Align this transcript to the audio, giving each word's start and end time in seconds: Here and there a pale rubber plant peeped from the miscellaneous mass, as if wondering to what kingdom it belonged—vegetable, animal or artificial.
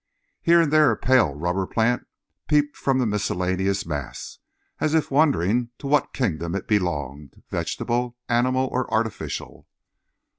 Here 0.41 0.59
and 0.61 0.73
there 0.73 0.89
a 0.89 0.97
pale 0.97 1.31
rubber 1.35 1.67
plant 1.67 2.07
peeped 2.47 2.75
from 2.75 2.97
the 2.97 3.05
miscellaneous 3.05 3.85
mass, 3.85 4.39
as 4.79 4.95
if 4.95 5.11
wondering 5.11 5.69
to 5.77 5.85
what 5.85 6.11
kingdom 6.11 6.55
it 6.55 6.67
belonged—vegetable, 6.67 8.17
animal 8.27 8.67
or 8.71 8.91
artificial. 8.91 9.67